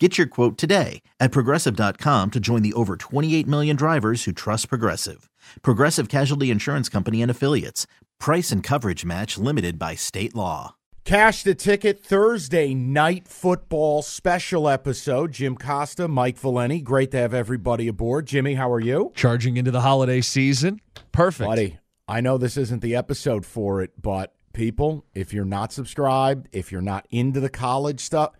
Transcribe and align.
Get 0.00 0.18
your 0.18 0.26
quote 0.26 0.58
today 0.58 1.02
at 1.20 1.30
progressive.com 1.30 2.32
to 2.32 2.40
join 2.40 2.62
the 2.62 2.72
over 2.72 2.96
28 2.96 3.46
million 3.46 3.76
drivers 3.76 4.24
who 4.24 4.32
trust 4.32 4.68
Progressive. 4.68 5.30
Progressive 5.62 6.08
Casualty 6.08 6.50
Insurance 6.50 6.88
Company 6.88 7.22
and 7.22 7.30
Affiliates. 7.30 7.86
Price 8.18 8.50
and 8.50 8.60
coverage 8.60 9.04
match 9.04 9.38
limited 9.38 9.78
by 9.78 9.94
state 9.94 10.34
law. 10.34 10.74
Cash 11.04 11.44
the 11.44 11.54
ticket 11.54 12.02
Thursday 12.02 12.74
night 12.74 13.28
football 13.28 14.02
special 14.02 14.68
episode. 14.68 15.30
Jim 15.30 15.54
Costa, 15.54 16.08
Mike 16.08 16.38
Valenti. 16.38 16.80
Great 16.80 17.12
to 17.12 17.18
have 17.18 17.32
everybody 17.32 17.86
aboard. 17.86 18.26
Jimmy, 18.26 18.54
how 18.54 18.72
are 18.72 18.80
you? 18.80 19.12
Charging 19.14 19.56
into 19.56 19.70
the 19.70 19.82
holiday 19.82 20.22
season. 20.22 20.80
Perfect. 21.12 21.46
Buddy, 21.46 21.78
I 22.08 22.20
know 22.20 22.36
this 22.36 22.56
isn't 22.56 22.82
the 22.82 22.96
episode 22.96 23.46
for 23.46 23.80
it, 23.80 23.92
but 24.00 24.34
people, 24.54 25.04
if 25.14 25.32
you're 25.32 25.44
not 25.44 25.72
subscribed, 25.72 26.48
if 26.52 26.72
you're 26.72 26.80
not 26.80 27.06
into 27.10 27.38
the 27.38 27.50
college 27.50 28.00
stuff, 28.00 28.32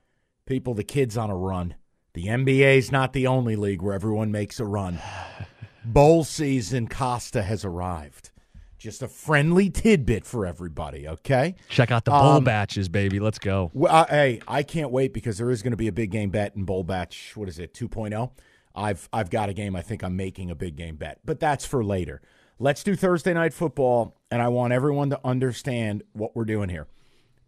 people, 0.46 0.74
the 0.74 0.84
kid's 0.84 1.16
on 1.16 1.30
a 1.30 1.36
run. 1.36 1.74
The 2.14 2.26
NBA's 2.26 2.92
not 2.92 3.12
the 3.12 3.26
only 3.26 3.56
league 3.56 3.82
where 3.82 3.94
everyone 3.94 4.30
makes 4.30 4.60
a 4.60 4.64
run. 4.64 4.98
Bowl 5.84 6.24
season, 6.24 6.88
Costa 6.88 7.42
has 7.42 7.64
arrived. 7.64 8.30
Just 8.78 9.02
a 9.02 9.08
friendly 9.08 9.70
tidbit 9.70 10.26
for 10.26 10.46
everybody, 10.46 11.08
okay? 11.08 11.54
Check 11.70 11.90
out 11.90 12.04
the 12.04 12.10
bowl 12.10 12.32
Um, 12.36 12.44
batches, 12.44 12.88
baby. 12.88 13.18
Let's 13.18 13.38
go. 13.38 13.70
Well, 13.72 13.94
uh, 13.94 14.06
hey, 14.08 14.40
I 14.46 14.62
can't 14.62 14.90
wait 14.90 15.14
because 15.14 15.38
there 15.38 15.50
is 15.50 15.62
going 15.62 15.70
to 15.70 15.76
be 15.76 15.88
a 15.88 15.92
big 15.92 16.10
game 16.10 16.28
bet 16.28 16.54
in 16.54 16.64
bowl 16.64 16.84
batch. 16.84 17.32
What 17.34 17.48
is 17.48 17.58
it, 17.58 17.72
2.0? 17.72 18.30
I've 18.74 19.08
I've 19.12 19.30
got 19.30 19.48
a 19.48 19.54
game. 19.54 19.74
I 19.76 19.82
think 19.82 20.02
I'm 20.02 20.16
making 20.16 20.50
a 20.50 20.54
big 20.54 20.76
game 20.76 20.96
bet, 20.96 21.20
but 21.24 21.40
that's 21.40 21.64
for 21.64 21.82
later. 21.84 22.20
Let's 22.58 22.82
do 22.82 22.94
Thursday 22.96 23.32
night 23.32 23.54
football, 23.54 24.16
and 24.30 24.42
I 24.42 24.48
want 24.48 24.72
everyone 24.72 25.10
to 25.10 25.20
understand 25.24 26.02
what 26.12 26.34
we're 26.36 26.44
doing 26.44 26.68
here. 26.68 26.86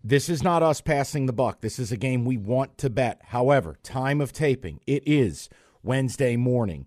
This 0.09 0.29
is 0.29 0.41
not 0.41 0.63
us 0.63 0.81
passing 0.81 1.27
the 1.27 1.33
buck. 1.33 1.63
This 1.63 1.81
is 1.81 1.91
a 1.91 1.97
game 1.97 2.25
we 2.25 2.37
want 2.37 2.79
to 2.79 2.89
bet. 2.89 3.21
However, 3.31 3.77
time 3.83 4.21
of 4.21 4.33
taping, 4.33 4.79
it 4.87 5.03
is 5.05 5.49
Wednesday 5.83 6.37
morning. 6.37 6.87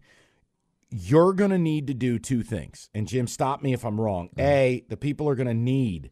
You're 0.89 1.33
going 1.33 1.51
to 1.51 1.57
need 1.57 1.85
to 1.87 1.93
do 1.93 2.17
two 2.17 2.43
things. 2.43 2.89
And 2.95 3.09
Jim, 3.09 3.27
stop 3.27 3.61
me 3.61 3.73
if 3.73 3.83
I'm 3.83 3.99
wrong. 3.99 4.29
Mm-hmm. 4.29 4.39
A, 4.39 4.85
the 4.87 4.95
people 4.95 5.27
are 5.27 5.35
going 5.35 5.49
to 5.49 5.53
need 5.53 6.11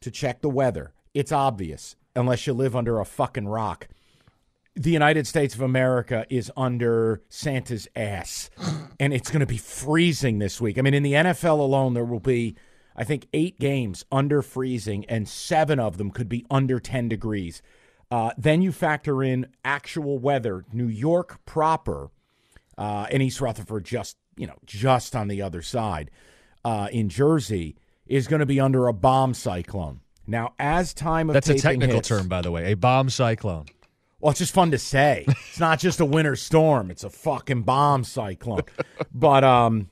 to 0.00 0.10
check 0.10 0.40
the 0.40 0.48
weather. 0.48 0.94
It's 1.12 1.30
obvious, 1.30 1.94
unless 2.14 2.46
you 2.46 2.54
live 2.54 2.74
under 2.74 3.00
a 3.00 3.04
fucking 3.04 3.48
rock. 3.48 3.88
The 4.74 4.92
United 4.92 5.26
States 5.26 5.54
of 5.54 5.60
America 5.60 6.24
is 6.30 6.50
under 6.56 7.20
Santa's 7.28 7.86
ass, 7.94 8.48
and 8.98 9.12
it's 9.12 9.30
going 9.30 9.40
to 9.40 9.46
be 9.46 9.58
freezing 9.58 10.38
this 10.38 10.58
week. 10.58 10.78
I 10.78 10.80
mean, 10.80 10.94
in 10.94 11.02
the 11.02 11.12
NFL 11.12 11.58
alone, 11.58 11.92
there 11.92 12.06
will 12.06 12.18
be, 12.18 12.56
I 12.96 13.04
think, 13.04 13.28
eight 13.32 13.60
games 13.60 14.04
under 14.10 14.40
freezing, 14.42 15.04
and 15.06 15.28
seven 15.28 15.78
of 15.78 15.98
them 15.98 16.10
could 16.10 16.28
be 16.28 16.46
under 16.50 16.80
10 16.80 17.08
degrees. 17.08 17.60
Uh, 18.10 18.30
then 18.38 18.62
you 18.62 18.72
factor 18.72 19.22
in 19.22 19.46
actual 19.64 20.18
weather. 20.18 20.64
New 20.72 20.88
York 20.88 21.44
proper, 21.44 22.10
uh, 22.78 23.06
and 23.10 23.22
East 23.22 23.40
Rutherford 23.40 23.84
just 23.84 24.16
you 24.36 24.46
know 24.46 24.56
just 24.64 25.16
on 25.16 25.28
the 25.28 25.42
other 25.42 25.62
side 25.62 26.10
uh, 26.64 26.88
in 26.92 27.08
Jersey 27.08 27.76
is 28.06 28.28
going 28.28 28.40
to 28.40 28.46
be 28.46 28.60
under 28.60 28.86
a 28.86 28.92
bomb 28.92 29.34
cyclone. 29.34 30.00
Now, 30.26 30.54
as 30.58 30.92
time 30.94 31.30
of 31.30 31.34
That's 31.34 31.48
a 31.48 31.58
technical 31.58 31.96
hits- 31.96 32.08
term, 32.08 32.28
by 32.28 32.42
the 32.42 32.50
way. 32.50 32.72
A 32.72 32.76
bomb 32.76 33.10
cyclone. 33.10 33.66
well, 34.20 34.30
it's 34.30 34.40
just 34.40 34.54
fun 34.54 34.72
to 34.72 34.78
say. 34.78 35.24
It's 35.28 35.60
not 35.60 35.78
just 35.78 36.00
a 36.00 36.04
winter 36.04 36.36
storm; 36.36 36.90
it's 36.90 37.04
a 37.04 37.10
fucking 37.10 37.62
bomb 37.62 38.04
cyclone. 38.04 38.62
but 39.14 39.42
um, 39.42 39.88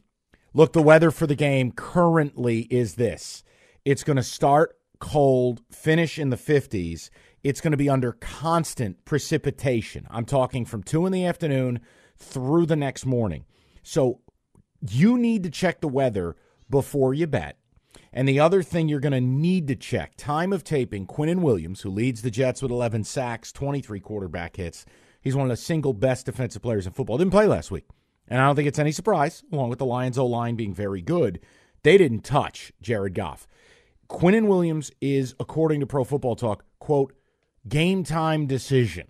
look, 0.55 0.73
the 0.73 0.83
weather 0.83 1.11
for 1.11 1.27
the 1.27 1.35
game 1.35 1.73
currently 1.73 2.61
is 2.71 2.95
this: 2.95 3.45
it's 3.85 4.05
going 4.05 4.17
to 4.17 4.23
start 4.23 4.79
cold, 5.01 5.61
finish 5.71 6.19
in 6.19 6.31
the 6.31 6.37
fifties. 6.37 7.11
It's 7.43 7.61
going 7.61 7.73
to 7.73 7.77
be 7.77 7.91
under 7.91 8.13
constant 8.13 9.05
precipitation. 9.05 10.07
I'm 10.11 10.25
talking 10.25 10.65
from 10.65 10.83
two 10.83 11.05
in 11.05 11.13
the 11.13 11.27
afternoon 11.27 11.81
through 12.17 12.65
the 12.65 12.77
next 12.77 13.05
morning. 13.05 13.45
So 13.83 14.21
you 14.81 15.19
need 15.19 15.43
to 15.43 15.51
check 15.51 15.81
the 15.81 15.89
weather 15.89 16.37
before 16.71 17.13
you 17.13 17.27
bet. 17.27 17.59
And 18.13 18.29
the 18.29 18.41
other 18.41 18.63
thing 18.63 18.89
you're 18.89 19.01
going 19.01 19.13
to 19.13 19.21
need 19.21 19.67
to 19.69 19.77
check 19.77 20.13
time 20.17 20.53
of 20.53 20.65
taping 20.65 21.07
Quinnen 21.07 21.41
Williams, 21.41 21.81
who 21.81 21.91
leads 21.91 22.23
the 22.23 22.31
Jets 22.31 22.63
with 22.63 22.71
11 22.71 23.05
sacks, 23.05 23.53
23 23.53 24.01
quarterback 24.01 24.57
hits. 24.57 24.87
He's 25.21 25.35
one 25.35 25.47
of 25.47 25.51
the 25.51 25.57
single 25.57 25.93
best 25.93 26.27
defensive 26.27 26.63
players 26.63 26.87
in 26.87 26.93
football. 26.93 27.19
Didn't 27.19 27.33
play 27.33 27.47
last 27.47 27.71
week. 27.71 27.85
And 28.29 28.41
I 28.41 28.47
don't 28.47 28.57
think 28.57 28.69
it's 28.69 28.79
any 28.79 28.93
surprise, 28.93 29.45
along 29.53 29.71
with 29.71 29.79
the 29.79 29.85
Lions 29.85 30.19
O 30.19 30.27
line 30.27 30.57
being 30.57 30.75
very 30.75 31.03
good, 31.03 31.41
they 31.83 31.99
didn't 31.99 32.25
touch 32.25 32.73
Jared 32.81 33.15
Goff. 33.15 33.47
Quinnen 34.09 34.47
Williams 34.47 34.91
is, 35.01 35.35
according 35.39 35.81
to 35.81 35.87
Pro 35.87 36.05
Football 36.05 36.37
Talk, 36.37 36.65
quote, 36.79 37.15
game 37.69 38.05
time 38.05 38.47
decision. 38.47 39.09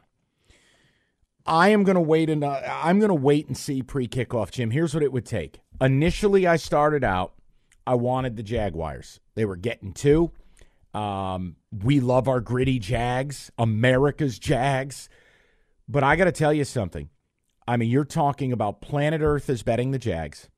I 1.46 1.68
am 1.68 1.84
going 1.84 1.96
to 1.96 2.00
wait 2.00 2.30
and 2.30 2.42
uh, 2.42 2.60
I'm 2.66 2.98
going 2.98 3.10
to 3.10 3.14
wait 3.14 3.46
and 3.48 3.56
see 3.56 3.82
pre 3.82 4.08
kickoff, 4.08 4.50
Jim. 4.50 4.70
Here's 4.70 4.94
what 4.94 5.02
it 5.02 5.12
would 5.12 5.26
take. 5.26 5.60
Initially, 5.80 6.46
I 6.46 6.56
started 6.56 7.04
out. 7.04 7.34
I 7.86 7.96
wanted 7.96 8.36
the 8.36 8.42
Jaguars. 8.42 9.20
They 9.34 9.44
were 9.44 9.56
getting 9.56 9.92
two. 9.92 10.30
Um, 10.94 11.56
we 11.82 12.00
love 12.00 12.28
our 12.28 12.40
gritty 12.40 12.78
Jags, 12.78 13.50
America's 13.58 14.38
Jags. 14.38 15.08
But 15.86 16.02
I 16.02 16.16
got 16.16 16.24
to 16.24 16.32
tell 16.32 16.52
you 16.52 16.64
something. 16.64 17.10
I 17.66 17.76
mean, 17.76 17.90
you're 17.90 18.04
talking 18.04 18.52
about 18.52 18.80
planet 18.80 19.20
Earth 19.22 19.48
is 19.48 19.62
betting 19.62 19.90
the 19.90 19.98
Jags. 19.98 20.48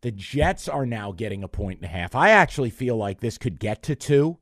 The 0.00 0.10
Jets 0.10 0.68
are 0.68 0.86
now 0.86 1.12
getting 1.12 1.42
a 1.42 1.48
point 1.48 1.78
and 1.80 1.86
a 1.86 1.92
half. 1.92 2.14
I 2.14 2.30
actually 2.30 2.70
feel 2.70 2.96
like 2.96 3.20
this 3.20 3.38
could 3.38 3.58
get 3.58 3.82
to 3.84 3.94
two. 3.94 4.38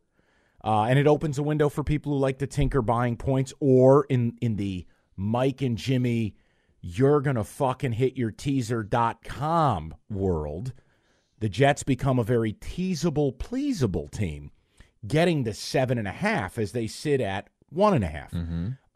Uh, 0.65 0.84
and 0.84 0.99
it 0.99 1.09
opens 1.09 1.38
a 1.38 1.43
window 1.43 1.69
for 1.69 1.82
people 1.82 2.12
who 2.12 2.19
like 2.19 2.38
to 2.38 2.47
tinker 2.47 2.82
buying 2.82 3.16
points 3.16 3.53
or 3.59 4.05
in, 4.05 4.37
in 4.41 4.56
the 4.56 4.87
Mike 5.16 5.61
and 5.61 5.77
Jimmy, 5.77 6.37
you're 6.81 7.21
going 7.21 7.37
to 7.37 7.44
fucking 7.44 7.93
hit 7.93 8.16
your 8.16 8.31
teaser.com 8.31 9.94
world. 10.09 10.72
The 11.41 11.49
Jets 11.49 11.82
become 11.82 12.19
a 12.21 12.25
very 12.25 12.53
teasable, 12.53 13.32
pleasable 13.32 14.11
team, 14.11 14.53
getting 15.06 15.44
to 15.44 15.55
seven 15.55 15.99
and 15.99 16.06
a 16.06 16.12
half 16.12 16.59
as 16.59 16.72
they 16.72 16.87
sit 16.87 17.21
at 17.21 17.49
one 17.69 17.94
and 17.94 18.05
a 18.05 18.09
half. 18.09 18.32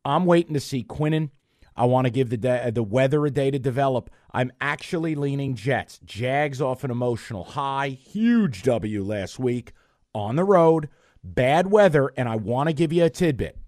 I'm 0.05 0.25
waiting 0.27 0.55
to 0.55 0.61
see 0.61 0.85
Quinnen. 0.85 1.31
I 1.77 1.85
want 1.85 2.07
to 2.07 2.11
give 2.11 2.31
the 2.31 2.37
day, 2.37 2.71
the 2.71 2.83
weather 2.83 3.27
a 3.27 3.31
day 3.31 3.51
to 3.51 3.59
develop. 3.59 4.11
I'm 4.33 4.53
actually 4.61 5.15
leaning 5.15 5.55
Jets. 5.55 5.99
Jags 6.05 6.61
off 6.61 6.85
an 6.85 6.91
emotional 6.91 7.45
high, 7.45 7.89
huge 7.89 8.63
W 8.63 9.05
last 9.05 9.39
week 9.39 9.73
on 10.15 10.37
the 10.37 10.45
road, 10.45 10.89
bad 11.23 11.71
weather, 11.71 12.13
and 12.17 12.29
I 12.29 12.37
want 12.37 12.69
to 12.69 12.73
give 12.73 12.93
you 12.93 13.05
a 13.05 13.11
tidbit. 13.11 13.59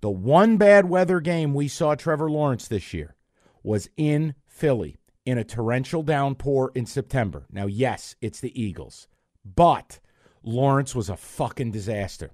The 0.00 0.10
one 0.10 0.56
bad 0.56 0.88
weather 0.88 1.20
game 1.20 1.52
we 1.52 1.68
saw 1.68 1.94
Trevor 1.94 2.30
Lawrence 2.30 2.68
this 2.68 2.94
year 2.94 3.16
was 3.62 3.90
in 3.96 4.34
Philly 4.46 4.96
in 5.26 5.36
a 5.36 5.44
torrential 5.44 6.02
downpour 6.02 6.72
in 6.74 6.86
September. 6.86 7.46
Now, 7.50 7.66
yes, 7.66 8.14
it's 8.20 8.40
the 8.40 8.60
Eagles, 8.60 9.08
but 9.44 9.98
Lawrence 10.42 10.94
was 10.94 11.10
a 11.10 11.16
fucking 11.16 11.70
disaster. 11.70 12.30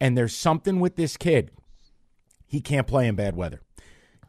And 0.00 0.16
there's 0.16 0.34
something 0.34 0.80
with 0.80 0.96
this 0.96 1.16
kid. 1.16 1.50
He 2.46 2.60
can't 2.60 2.86
play 2.86 3.06
in 3.06 3.14
bad 3.14 3.36
weather. 3.36 3.60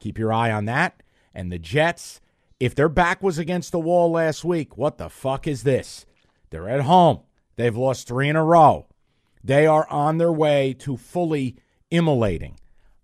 Keep 0.04 0.20
your 0.20 0.34
eye 0.34 0.52
on 0.52 0.66
that. 0.66 1.02
And 1.34 1.50
the 1.50 1.58
Jets, 1.58 2.20
if 2.60 2.76
their 2.76 2.90
back 2.90 3.24
was 3.24 3.38
against 3.38 3.72
the 3.72 3.80
wall 3.80 4.12
last 4.12 4.44
week, 4.44 4.78
what 4.78 4.98
the 4.98 5.10
fuck 5.10 5.48
is 5.48 5.64
this? 5.64 6.06
They're 6.50 6.68
at 6.68 6.82
home. 6.82 7.22
They've 7.56 7.76
lost 7.76 8.10
three 8.10 8.28
in 8.28 8.36
a 8.36 8.44
row. 8.44 8.88
They 9.46 9.66
are 9.66 9.88
on 9.90 10.18
their 10.18 10.32
way 10.34 10.74
to 10.80 10.98
fully 10.98 11.56
immolating. 11.90 12.58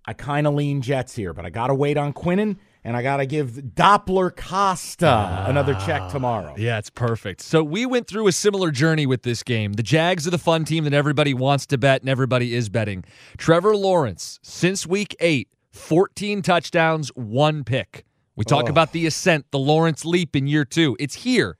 I 0.05 0.11
kind 0.11 0.45
of 0.45 0.55
lean 0.55 0.81
Jets 0.81 1.15
here, 1.15 1.31
but 1.31 1.45
I 1.45 1.49
got 1.49 1.67
to 1.67 1.73
wait 1.73 1.95
on 1.95 2.11
Quinnen 2.11 2.57
and 2.83 2.97
I 2.97 3.01
got 3.01 3.17
to 3.17 3.25
give 3.25 3.51
Doppler 3.51 4.35
Costa 4.35 5.45
another 5.47 5.75
check 5.75 6.01
ah, 6.01 6.09
tomorrow. 6.09 6.53
Yeah, 6.57 6.79
it's 6.79 6.89
perfect. 6.89 7.39
So 7.39 7.63
we 7.63 7.85
went 7.85 8.07
through 8.07 8.27
a 8.27 8.33
similar 8.33 8.71
journey 8.71 9.05
with 9.05 9.23
this 9.23 9.41
game. 9.41 9.73
The 9.73 9.83
Jags 9.83 10.27
are 10.27 10.31
the 10.31 10.37
fun 10.37 10.65
team 10.65 10.83
that 10.83 10.93
everybody 10.93 11.33
wants 11.33 11.65
to 11.67 11.77
bet 11.77 12.01
and 12.01 12.09
everybody 12.09 12.53
is 12.53 12.67
betting. 12.67 13.05
Trevor 13.37 13.77
Lawrence, 13.77 14.39
since 14.43 14.85
week 14.85 15.15
eight, 15.21 15.47
14 15.79 16.41
touchdowns, 16.41 17.09
one 17.15 17.63
pick. 17.63 18.05
We 18.35 18.45
talk 18.45 18.65
Oh. 18.67 18.69
about 18.71 18.91
the 18.91 19.05
ascent, 19.05 19.45
the 19.51 19.59
Lawrence 19.59 20.05
leap 20.05 20.35
in 20.35 20.47
year 20.47 20.65
two. 20.65 20.95
It's 20.99 21.15
here. 21.15 21.57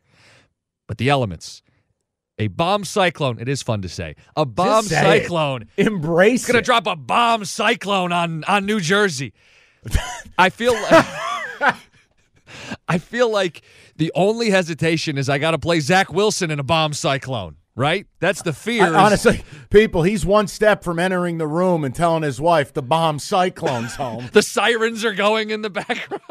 But 0.88 0.98
the 0.98 1.10
elements. 1.10 1.62
A 2.38 2.48
bomb 2.48 2.86
cyclone. 2.86 3.38
It 3.39 3.50
is 3.50 3.62
fun 3.62 3.81
to 3.81 3.89
say. 3.89 4.16
A 4.36 4.45
bomb 4.45 4.86
say 4.86 5.18
it. 5.18 5.21
cyclone. 5.24 5.66
Embrace 5.77 6.45
Gonna 6.48 6.60
it. 6.60 6.66
drop 6.66 6.88
a 6.88 6.95
bomb 6.95 7.44
cyclone 7.45 8.12
on 8.13 8.44
on 8.45 8.66
New 8.66 8.80
Jersey. 8.80 9.33
I 10.38 10.50
feel 10.50 10.74
Like, 10.74 11.06
I 12.88 12.98
feel 12.98 13.30
like 13.30 13.62
the 13.98 14.12
only 14.16 14.50
hesitation 14.50 15.18
is 15.18 15.30
I 15.30 15.38
got 15.38 15.51
to 15.51 15.57
play 15.60 15.80
Zach 15.81 16.12
Wilson 16.13 16.50
in 16.50 16.60
a 16.60 16.63
bomb 16.63 16.94
cyclone. 16.94 17.57
Right? 17.75 18.07
That's 18.19 18.42
the 18.42 18.54
fear. 18.54 18.83
I- 18.95 19.06
honestly, 19.06 19.44
people, 19.69 20.04
he's 20.04 20.25
one 20.25 20.48
step 20.48 20.83
from 20.83 21.00
entering 21.00 21.38
the 21.38 21.48
room 21.48 21.83
and 21.83 21.94
telling 21.95 22.24
his 22.24 22.39
wife 22.42 22.74
the 22.74 22.81
bomb 22.81 23.19
cyclone's 23.19 23.95
home. 23.95 24.30
the 24.33 24.42
sirens 24.42 25.04
are 25.06 25.13
going 25.13 25.50
in 25.50 25.62
the 25.62 25.69
background. 25.69 26.21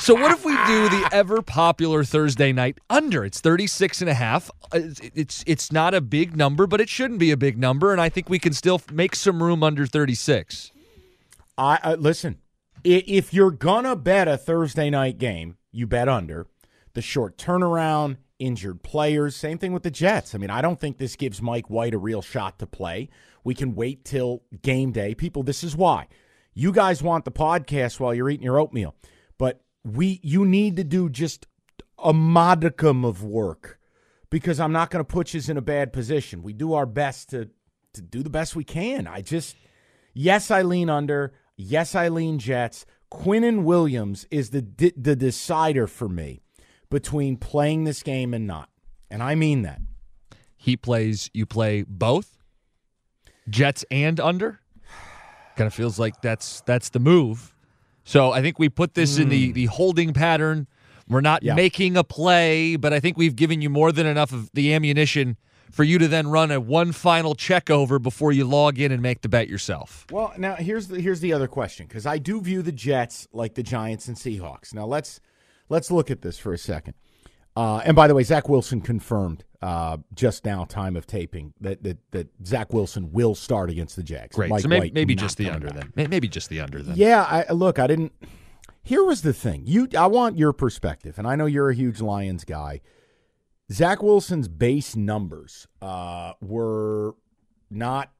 so 0.00 0.14
what 0.14 0.30
if 0.30 0.44
we 0.44 0.52
do 0.66 0.88
the 0.88 1.08
ever 1.12 1.42
popular 1.42 2.04
Thursday 2.04 2.52
night 2.52 2.78
under? 2.88 3.24
It's 3.24 3.40
36 3.40 4.00
and 4.00 4.10
a 4.10 4.14
half. 4.14 4.50
Uh, 4.72 4.78
It's 4.82 5.00
it's 5.14 5.44
it's 5.46 5.72
not 5.72 5.94
a 5.94 6.00
big 6.00 6.36
number, 6.36 6.66
but 6.66 6.80
it 6.80 6.88
shouldn't 6.88 7.18
be 7.20 7.30
a 7.30 7.36
big 7.36 7.58
number 7.58 7.90
and 7.92 8.00
I 8.00 8.08
think 8.08 8.28
we 8.28 8.38
can 8.38 8.52
still 8.52 8.80
make 8.92 9.16
some 9.16 9.42
room 9.42 9.62
under 9.62 9.86
36. 9.86 10.70
I, 11.58 11.78
I 11.82 11.94
listen. 11.94 12.38
If 12.84 13.32
you're 13.32 13.50
gonna 13.50 13.96
bet 13.96 14.28
a 14.28 14.36
Thursday 14.36 14.90
night 14.90 15.18
game, 15.18 15.56
you 15.72 15.86
bet 15.86 16.08
under. 16.08 16.46
The 16.92 17.02
short 17.02 17.36
turnaround, 17.38 18.18
injured 18.38 18.82
players, 18.82 19.36
same 19.36 19.58
thing 19.58 19.72
with 19.72 19.82
the 19.82 19.90
Jets. 19.90 20.34
I 20.34 20.38
mean, 20.38 20.50
I 20.50 20.60
don't 20.60 20.80
think 20.80 20.98
this 20.98 21.16
gives 21.16 21.40
Mike 21.42 21.70
White 21.70 21.94
a 21.94 21.98
real 21.98 22.22
shot 22.22 22.58
to 22.58 22.66
play. 22.66 23.08
We 23.42 23.54
can 23.54 23.74
wait 23.74 24.04
till 24.04 24.42
game 24.62 24.92
day. 24.92 25.14
People, 25.14 25.42
this 25.42 25.62
is 25.62 25.76
why. 25.76 26.08
You 26.54 26.72
guys 26.72 27.02
want 27.02 27.24
the 27.24 27.32
podcast 27.32 28.00
while 28.00 28.14
you're 28.14 28.30
eating 28.30 28.44
your 28.44 28.58
oatmeal, 28.58 28.94
but 29.38 29.62
we 29.84 30.20
you 30.22 30.46
need 30.46 30.76
to 30.76 30.84
do 30.84 31.08
just 31.08 31.46
a 31.98 32.12
modicum 32.12 33.04
of 33.04 33.22
work 33.22 33.78
because 34.30 34.60
I'm 34.60 34.72
not 34.72 34.90
going 34.90 35.04
to 35.04 35.12
put 35.12 35.34
you 35.34 35.40
in 35.48 35.56
a 35.56 35.62
bad 35.62 35.92
position. 35.92 36.42
We 36.42 36.52
do 36.52 36.74
our 36.74 36.86
best 36.86 37.30
to 37.30 37.50
to 37.94 38.02
do 38.02 38.22
the 38.22 38.30
best 38.30 38.56
we 38.56 38.64
can. 38.64 39.06
I 39.06 39.20
just 39.20 39.56
Yes, 40.14 40.50
I 40.50 40.62
lean 40.62 40.88
under. 40.88 41.34
Yes, 41.56 41.94
I 41.94 42.08
lean 42.08 42.38
Jets. 42.38 42.86
Quinnen 43.12 43.64
Williams 43.64 44.26
is 44.30 44.50
the 44.50 44.60
the 44.96 45.16
decider 45.16 45.86
for 45.86 46.08
me 46.08 46.43
between 46.94 47.36
playing 47.36 47.82
this 47.84 48.02
game 48.04 48.32
and 48.32 48.46
not, 48.46 48.68
and 49.10 49.22
I 49.22 49.34
mean 49.34 49.62
that. 49.62 49.80
He 50.56 50.76
plays 50.76 51.28
you 51.34 51.44
play 51.44 51.82
both? 51.86 52.38
Jets 53.48 53.84
and 53.90 54.20
under? 54.20 54.60
Kind 55.56 55.66
of 55.66 55.74
feels 55.74 55.98
like 55.98 56.22
that's 56.22 56.60
that's 56.62 56.88
the 56.90 57.00
move. 57.00 57.54
So 58.04 58.30
I 58.32 58.40
think 58.42 58.58
we 58.58 58.68
put 58.68 58.94
this 58.94 59.18
in 59.18 59.28
the 59.28 59.52
the 59.52 59.66
holding 59.66 60.12
pattern. 60.12 60.66
We're 61.08 61.20
not 61.20 61.42
Hmm. 61.42 61.48
Yeah. 61.48 61.54
making 61.54 61.96
a 61.96 62.04
play, 62.04 62.76
but 62.76 62.92
I 62.92 63.00
think 63.00 63.16
we've 63.18 63.36
given 63.36 63.60
you 63.60 63.68
more 63.68 63.92
than 63.92 64.06
enough 64.06 64.32
of 64.32 64.50
the 64.54 64.72
ammunition 64.72 65.36
for 65.70 65.82
you 65.84 65.98
to 65.98 66.06
then 66.08 66.28
run 66.28 66.50
a 66.50 66.60
one 66.60 66.92
final 66.92 67.34
check 67.34 67.68
over 67.70 67.98
before 67.98 68.32
you 68.32 68.44
log 68.44 68.78
in 68.78 68.92
and 68.92 69.02
make 69.02 69.20
the 69.22 69.28
bet 69.28 69.48
yourself. 69.48 70.06
Well, 70.10 70.32
now 70.38 70.54
here's 70.54 70.86
the 70.88 71.00
here's 71.00 71.20
the 71.20 71.32
other 71.32 71.48
question 71.48 71.86
because 71.86 72.06
I 72.06 72.18
do 72.18 72.40
view 72.40 72.62
the 72.62 72.72
Jets 72.72 73.26
like 73.32 73.54
the 73.54 73.62
Giants 73.62 74.06
and 74.08 74.16
Seahawks. 74.16 74.72
Now 74.72 74.86
let's 74.86 75.20
let's 75.68 75.90
look 75.90 76.10
at 76.10 76.22
this 76.22 76.38
for 76.38 76.52
a 76.52 76.58
second. 76.58 76.94
Uh, 77.56 77.80
and 77.84 77.94
by 77.94 78.08
the 78.08 78.14
way, 78.14 78.22
Zach 78.24 78.48
Wilson 78.48 78.80
confirmed 78.80 79.44
uh, 79.62 79.98
just 80.14 80.44
now, 80.44 80.64
time 80.64 80.96
of 80.96 81.06
taping, 81.06 81.54
that, 81.60 81.82
that 81.84 81.98
that 82.10 82.26
Zach 82.44 82.72
Wilson 82.72 83.12
will 83.12 83.34
start 83.34 83.70
against 83.70 83.94
the 83.96 84.02
Jags. 84.02 84.34
Great. 84.34 84.50
Mike 84.50 84.62
so 84.62 84.68
maybe, 84.68 84.90
maybe 84.90 85.14
just 85.14 85.38
the 85.38 85.48
under 85.48 85.68
back. 85.68 85.94
then. 85.94 86.10
Maybe 86.10 86.26
just 86.26 86.48
the 86.48 86.60
under 86.60 86.82
then. 86.82 86.96
Yeah, 86.96 87.22
I 87.22 87.52
look, 87.52 87.78
I 87.78 87.86
didn't 87.86 88.12
Here 88.82 89.02
was 89.02 89.22
the 89.22 89.32
thing. 89.32 89.62
You 89.66 89.88
I 89.96 90.08
want 90.08 90.36
your 90.36 90.52
perspective, 90.52 91.18
and 91.18 91.26
I 91.26 91.36
know 91.36 91.46
you're 91.46 91.70
a 91.70 91.74
huge 91.74 92.00
Lions 92.00 92.44
guy. 92.44 92.82
Zach 93.72 94.02
Wilson's 94.02 94.48
base 94.48 94.94
numbers 94.94 95.66
uh, 95.80 96.34
were 96.42 97.14
not 97.70 98.12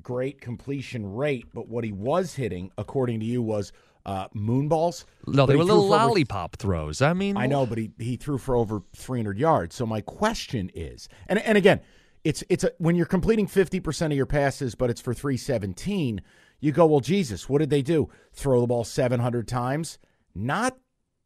great 0.00 0.40
completion 0.40 1.14
rate, 1.14 1.46
but 1.52 1.68
what 1.68 1.84
he 1.84 1.92
was 1.92 2.34
hitting, 2.34 2.70
according 2.78 3.20
to 3.20 3.26
you, 3.26 3.42
was 3.42 3.72
uh, 4.06 4.28
moonballs. 4.32 5.04
No, 5.26 5.44
they 5.44 5.56
were 5.56 5.64
little 5.64 5.92
over- 5.92 6.06
lollipop 6.06 6.56
throws. 6.56 7.02
I 7.02 7.12
mean, 7.12 7.36
I 7.36 7.46
know, 7.46 7.66
but 7.66 7.76
he, 7.76 7.90
he 7.98 8.16
threw 8.16 8.38
for 8.38 8.56
over 8.56 8.80
300 8.94 9.36
yards. 9.38 9.74
So 9.74 9.84
my 9.84 10.00
question 10.00 10.70
is, 10.74 11.08
and 11.26 11.40
and 11.40 11.58
again, 11.58 11.80
it's 12.24 12.42
it's 12.48 12.64
a, 12.64 12.70
when 12.78 12.96
you're 12.96 13.04
completing 13.04 13.46
50% 13.46 14.06
of 14.06 14.12
your 14.12 14.26
passes, 14.26 14.74
but 14.74 14.88
it's 14.88 15.00
for 15.00 15.12
317. 15.12 16.22
You 16.58 16.72
go, 16.72 16.86
well, 16.86 17.00
Jesus, 17.00 17.48
what 17.48 17.58
did 17.58 17.68
they 17.68 17.82
do? 17.82 18.08
Throw 18.32 18.62
the 18.62 18.66
ball 18.66 18.84
700 18.84 19.46
times? 19.46 19.98
Not, 20.34 20.78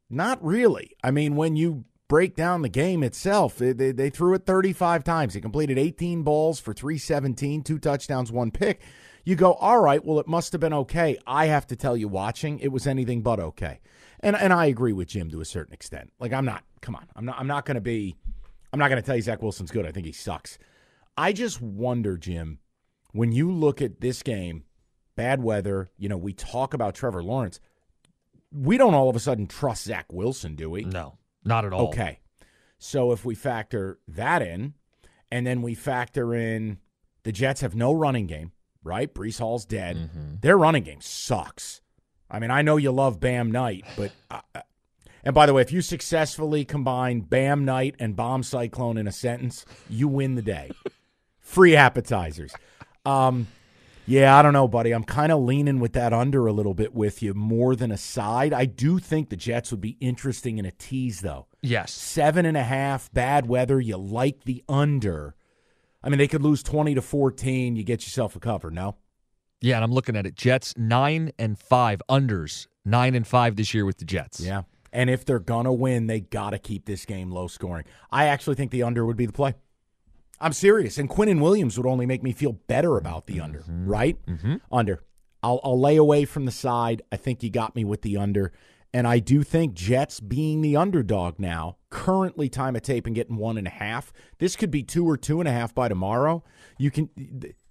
not 0.08 0.44
really. 0.44 0.96
I 1.04 1.12
mean, 1.12 1.36
when 1.36 1.54
you 1.54 1.84
break 2.08 2.34
down 2.34 2.62
the 2.62 2.68
game 2.68 3.04
itself, 3.04 3.56
they, 3.56 3.72
they, 3.72 3.92
they 3.92 4.10
threw 4.10 4.34
it 4.34 4.44
35 4.44 5.04
times. 5.04 5.34
They 5.34 5.40
completed 5.40 5.78
18 5.78 6.24
balls 6.24 6.58
for 6.58 6.74
317, 6.74 7.62
two 7.62 7.78
touchdowns, 7.78 8.32
one 8.32 8.50
pick. 8.50 8.80
You 9.24 9.36
go, 9.36 9.54
all 9.54 9.80
right, 9.80 10.04
well, 10.04 10.18
it 10.18 10.26
must 10.26 10.52
have 10.52 10.60
been 10.60 10.72
okay. 10.72 11.18
I 11.26 11.46
have 11.46 11.66
to 11.68 11.76
tell 11.76 11.96
you, 11.96 12.08
watching, 12.08 12.58
it 12.58 12.68
was 12.68 12.86
anything 12.86 13.22
but 13.22 13.40
okay. 13.40 13.80
And 14.20 14.36
and 14.36 14.52
I 14.52 14.66
agree 14.66 14.92
with 14.92 15.08
Jim 15.08 15.30
to 15.30 15.40
a 15.40 15.44
certain 15.44 15.72
extent. 15.72 16.12
Like 16.18 16.32
I'm 16.32 16.44
not, 16.44 16.62
come 16.82 16.94
on, 16.94 17.06
I'm 17.16 17.24
not, 17.24 17.38
I'm 17.38 17.46
not 17.46 17.64
going 17.64 17.76
to 17.76 17.80
be, 17.80 18.16
I'm 18.72 18.78
not 18.78 18.88
going 18.88 19.00
to 19.00 19.06
tell 19.06 19.16
you 19.16 19.22
Zach 19.22 19.40
Wilson's 19.42 19.70
good. 19.70 19.86
I 19.86 19.92
think 19.92 20.06
he 20.06 20.12
sucks. 20.12 20.58
I 21.16 21.32
just 21.32 21.60
wonder, 21.60 22.16
Jim, 22.16 22.58
when 23.12 23.32
you 23.32 23.50
look 23.50 23.80
at 23.80 24.00
this 24.00 24.22
game, 24.22 24.64
bad 25.20 25.42
weather. 25.42 25.90
You 25.98 26.08
know, 26.08 26.16
we 26.16 26.32
talk 26.32 26.72
about 26.72 26.94
Trevor 26.94 27.22
Lawrence. 27.22 27.60
We 28.52 28.78
don't 28.78 28.94
all 28.94 29.10
of 29.10 29.16
a 29.16 29.20
sudden 29.20 29.46
trust 29.46 29.84
Zach 29.84 30.10
Wilson, 30.10 30.56
do 30.56 30.70
we? 30.70 30.84
no, 30.84 31.18
not 31.44 31.64
at 31.66 31.72
all. 31.72 31.88
Okay. 31.88 32.20
So 32.78 33.12
if 33.12 33.24
we 33.24 33.34
factor 33.34 33.98
that 34.08 34.40
in, 34.40 34.74
and 35.30 35.46
then 35.46 35.60
we 35.60 35.74
factor 35.74 36.34
in 36.34 36.78
the 37.22 37.32
Jets 37.32 37.60
have 37.60 37.74
no 37.74 37.92
running 37.92 38.26
game, 38.26 38.52
right? 38.82 39.12
Breece 39.12 39.38
Hall's 39.38 39.64
dead. 39.64 39.96
Mm-hmm. 39.96 40.34
Their 40.40 40.58
running 40.58 40.84
game 40.84 41.00
sucks. 41.00 41.80
I 42.30 42.38
mean, 42.38 42.50
I 42.50 42.62
know 42.62 42.76
you 42.76 42.92
love 42.92 43.20
Bam 43.20 43.50
Knight, 43.50 43.84
but. 43.96 44.12
Uh, 44.30 44.40
uh, 44.54 44.62
and 45.22 45.34
by 45.34 45.46
the 45.46 45.52
way, 45.52 45.62
if 45.62 45.72
you 45.72 45.82
successfully 45.82 46.64
combine 46.64 47.20
Bam 47.20 47.64
Knight 47.64 47.94
and 47.98 48.16
Bomb 48.16 48.42
Cyclone 48.42 48.96
in 48.96 49.06
a 49.06 49.12
sentence, 49.12 49.66
you 49.88 50.08
win 50.08 50.34
the 50.34 50.42
day. 50.42 50.70
Free 51.40 51.76
appetizers. 51.76 52.54
Um, 53.04 53.46
yeah, 54.06 54.36
I 54.36 54.42
don't 54.42 54.52
know, 54.52 54.66
buddy. 54.66 54.92
I'm 54.92 55.04
kind 55.04 55.30
of 55.30 55.40
leaning 55.42 55.78
with 55.78 55.92
that 55.92 56.12
under 56.12 56.46
a 56.46 56.52
little 56.52 56.74
bit 56.74 56.94
with 56.94 57.22
you 57.22 57.34
more 57.34 57.76
than 57.76 57.92
a 57.92 57.98
side. 57.98 58.52
I 58.52 58.64
do 58.64 58.98
think 58.98 59.28
the 59.28 59.36
Jets 59.36 59.70
would 59.70 59.80
be 59.80 59.96
interesting 60.00 60.58
in 60.58 60.64
a 60.64 60.70
tease, 60.70 61.20
though. 61.20 61.46
Yes. 61.60 61.92
Seven 61.92 62.46
and 62.46 62.56
a 62.56 62.62
half, 62.62 63.12
bad 63.12 63.46
weather. 63.46 63.80
You 63.80 63.98
like 63.98 64.44
the 64.44 64.64
under. 64.68 65.34
I 66.02 66.08
mean, 66.08 66.18
they 66.18 66.28
could 66.28 66.42
lose 66.42 66.62
20 66.62 66.94
to 66.94 67.02
14. 67.02 67.76
You 67.76 67.82
get 67.82 68.04
yourself 68.04 68.36
a 68.36 68.40
cover, 68.40 68.70
no? 68.70 68.96
Yeah, 69.60 69.76
and 69.76 69.84
I'm 69.84 69.92
looking 69.92 70.16
at 70.16 70.26
it. 70.26 70.34
Jets 70.34 70.74
nine 70.76 71.32
and 71.38 71.58
five 71.58 72.00
unders, 72.08 72.66
nine 72.84 73.14
and 73.14 73.26
five 73.26 73.56
this 73.56 73.74
year 73.74 73.84
with 73.84 73.98
the 73.98 74.06
Jets. 74.06 74.40
Yeah. 74.40 74.62
And 74.92 75.10
if 75.10 75.24
they're 75.24 75.38
going 75.38 75.66
to 75.66 75.72
win, 75.72 76.06
they 76.06 76.20
got 76.20 76.50
to 76.50 76.58
keep 76.58 76.86
this 76.86 77.04
game 77.04 77.30
low 77.30 77.46
scoring. 77.46 77.84
I 78.10 78.26
actually 78.26 78.56
think 78.56 78.70
the 78.70 78.82
under 78.82 79.04
would 79.04 79.16
be 79.16 79.26
the 79.26 79.32
play. 79.32 79.54
I'm 80.40 80.54
serious. 80.54 80.96
And 80.96 81.08
Quinnen 81.08 81.40
Williams 81.40 81.76
would 81.76 81.86
only 81.86 82.06
make 82.06 82.22
me 82.22 82.32
feel 82.32 82.52
better 82.52 82.96
about 82.96 83.26
the 83.26 83.40
under, 83.40 83.62
right? 83.68 84.16
Mm-hmm. 84.26 84.56
Under. 84.72 85.04
I'll, 85.42 85.60
I'll 85.62 85.78
lay 85.78 85.96
away 85.96 86.24
from 86.24 86.46
the 86.46 86.50
side. 86.50 87.02
I 87.12 87.16
think 87.16 87.42
you 87.42 87.50
got 87.50 87.76
me 87.76 87.84
with 87.84 88.02
the 88.02 88.16
under. 88.16 88.52
And 88.92 89.06
I 89.06 89.18
do 89.18 89.42
think 89.42 89.74
Jets 89.74 90.18
being 90.18 90.62
the 90.62 90.76
underdog 90.76 91.38
now, 91.38 91.76
currently 91.90 92.48
time 92.48 92.76
of 92.76 92.82
tape 92.82 93.06
and 93.06 93.14
getting 93.14 93.36
one 93.36 93.58
and 93.58 93.66
a 93.66 93.70
half. 93.70 94.12
This 94.38 94.56
could 94.56 94.70
be 94.70 94.82
two 94.82 95.08
or 95.08 95.16
two 95.16 95.40
and 95.40 95.48
a 95.48 95.52
half 95.52 95.74
by 95.74 95.88
tomorrow. 95.88 96.42
You 96.78 96.90
can, 96.90 97.10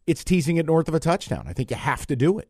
it's 0.06 0.24
teasing 0.24 0.58
it 0.58 0.66
north 0.66 0.88
of 0.88 0.94
a 0.94 1.00
touchdown. 1.00 1.46
I 1.48 1.54
think 1.54 1.72
you 1.72 1.78
have 1.78 2.06
to 2.08 2.16
do 2.16 2.38
it. 2.38 2.50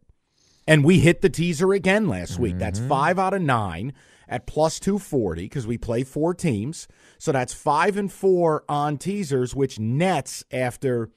And 0.67 0.83
we 0.83 0.99
hit 0.99 1.21
the 1.21 1.29
teaser 1.29 1.73
again 1.73 2.07
last 2.07 2.37
week. 2.37 2.59
That's 2.59 2.79
five 2.79 3.17
out 3.17 3.33
of 3.33 3.41
nine 3.41 3.93
at 4.27 4.45
plus 4.45 4.79
240 4.79 5.43
because 5.43 5.65
we 5.65 5.79
play 5.79 6.03
four 6.03 6.35
teams. 6.35 6.87
So 7.17 7.31
that's 7.31 7.53
five 7.53 7.97
and 7.97 8.11
four 8.11 8.63
on 8.69 8.97
teasers, 8.97 9.55
which 9.55 9.79
nets 9.79 10.43
after, 10.51 11.09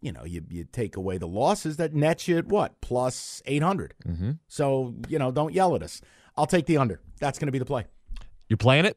you 0.00 0.10
know, 0.10 0.24
you, 0.24 0.42
you 0.48 0.64
take 0.64 0.96
away 0.96 1.18
the 1.18 1.28
losses, 1.28 1.76
that 1.76 1.94
nets 1.94 2.26
you 2.28 2.38
at 2.38 2.46
what? 2.46 2.80
Plus 2.80 3.42
800. 3.44 3.94
Mm-hmm. 4.06 4.30
So, 4.46 4.94
you 5.06 5.18
know, 5.18 5.30
don't 5.30 5.52
yell 5.52 5.76
at 5.76 5.82
us. 5.82 6.00
I'll 6.36 6.46
take 6.46 6.64
the 6.64 6.78
under. 6.78 7.00
That's 7.20 7.38
going 7.38 7.48
to 7.48 7.52
be 7.52 7.58
the 7.58 7.66
play. 7.66 7.84
You're 8.48 8.56
playing 8.56 8.86
it? 8.86 8.96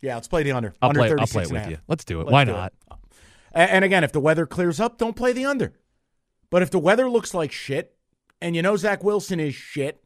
Yeah, 0.00 0.14
let's 0.14 0.28
play 0.28 0.42
the 0.42 0.52
under. 0.52 0.74
I'll 0.82 0.90
under 0.90 1.00
play. 1.00 1.10
I'll 1.18 1.26
play 1.26 1.42
it 1.44 1.52
with 1.52 1.70
you. 1.70 1.78
Let's 1.88 2.04
do 2.04 2.20
it. 2.20 2.24
Let's 2.24 2.32
Why 2.32 2.44
do 2.44 2.52
not? 2.52 2.72
it. 2.90 2.98
And 3.54 3.84
again, 3.84 4.04
if 4.04 4.12
the 4.12 4.20
weather 4.20 4.46
clears 4.46 4.80
up, 4.80 4.98
don't 4.98 5.14
play 5.14 5.32
the 5.32 5.46
under. 5.46 5.72
But 6.50 6.62
if 6.62 6.70
the 6.70 6.78
weather 6.78 7.08
looks 7.08 7.34
like 7.34 7.52
shit, 7.52 7.96
and 8.40 8.54
you 8.54 8.62
know 8.62 8.76
Zach 8.76 9.02
Wilson 9.02 9.40
is 9.40 9.54
shit, 9.54 10.02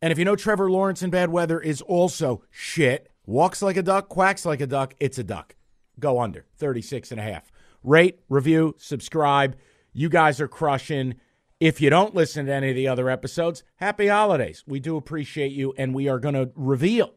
and 0.00 0.12
if 0.12 0.18
you 0.18 0.24
know 0.24 0.36
Trevor 0.36 0.70
Lawrence 0.70 1.02
in 1.02 1.10
bad 1.10 1.30
weather 1.30 1.60
is 1.60 1.80
also 1.82 2.44
shit, 2.50 3.10
walks 3.26 3.62
like 3.62 3.76
a 3.76 3.82
duck, 3.82 4.08
quacks 4.08 4.44
like 4.44 4.60
a 4.60 4.66
duck, 4.66 4.94
it's 5.00 5.18
a 5.18 5.24
duck. 5.24 5.54
Go 5.98 6.20
under 6.20 6.46
36 6.58 7.10
and 7.10 7.20
a 7.20 7.24
half. 7.24 7.50
Rate, 7.82 8.20
review, 8.28 8.74
subscribe. 8.78 9.56
You 9.92 10.08
guys 10.08 10.40
are 10.40 10.48
crushing. 10.48 11.14
If 11.60 11.80
you 11.80 11.90
don't 11.90 12.14
listen 12.14 12.46
to 12.46 12.52
any 12.52 12.70
of 12.70 12.76
the 12.76 12.88
other 12.88 13.08
episodes, 13.08 13.62
happy 13.76 14.08
holidays. 14.08 14.64
We 14.66 14.80
do 14.80 14.96
appreciate 14.96 15.52
you, 15.52 15.74
and 15.76 15.94
we 15.94 16.08
are 16.08 16.18
going 16.18 16.34
to 16.34 16.50
reveal 16.54 17.14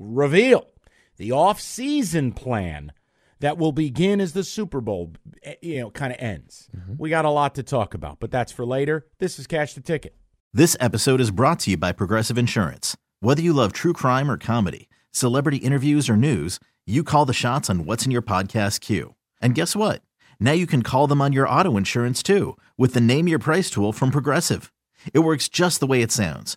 reveal 0.00 0.66
the 1.20 1.32
off-season 1.32 2.32
plan 2.32 2.92
that 3.40 3.58
will 3.58 3.72
begin 3.72 4.22
as 4.22 4.32
the 4.32 4.42
Super 4.42 4.80
Bowl 4.80 5.12
eh, 5.42 5.54
you 5.60 5.80
know 5.80 5.90
kind 5.90 6.14
of 6.14 6.18
ends. 6.18 6.70
We 6.96 7.10
got 7.10 7.26
a 7.26 7.30
lot 7.30 7.54
to 7.56 7.62
talk 7.62 7.92
about, 7.92 8.20
but 8.20 8.30
that's 8.30 8.50
for 8.50 8.64
later. 8.64 9.06
This 9.18 9.38
is 9.38 9.46
Cash 9.46 9.74
the 9.74 9.82
Ticket. 9.82 10.16
This 10.54 10.78
episode 10.80 11.20
is 11.20 11.30
brought 11.30 11.60
to 11.60 11.72
you 11.72 11.76
by 11.76 11.92
Progressive 11.92 12.38
Insurance. 12.38 12.96
Whether 13.20 13.42
you 13.42 13.52
love 13.52 13.74
true 13.74 13.92
crime 13.92 14.30
or 14.30 14.38
comedy, 14.38 14.88
celebrity 15.10 15.58
interviews 15.58 16.08
or 16.08 16.16
news, 16.16 16.58
you 16.86 17.04
call 17.04 17.26
the 17.26 17.34
shots 17.34 17.68
on 17.68 17.84
what's 17.84 18.06
in 18.06 18.10
your 18.10 18.22
podcast 18.22 18.80
queue. 18.80 19.14
And 19.42 19.54
guess 19.54 19.76
what? 19.76 20.00
Now 20.40 20.52
you 20.52 20.66
can 20.66 20.82
call 20.82 21.06
them 21.06 21.20
on 21.20 21.34
your 21.34 21.46
auto 21.46 21.76
insurance 21.76 22.22
too 22.22 22.56
with 22.78 22.94
the 22.94 23.00
Name 23.00 23.28
Your 23.28 23.38
Price 23.38 23.68
tool 23.68 23.92
from 23.92 24.10
Progressive. 24.10 24.72
It 25.12 25.18
works 25.18 25.50
just 25.50 25.80
the 25.80 25.86
way 25.86 26.00
it 26.00 26.12
sounds. 26.12 26.56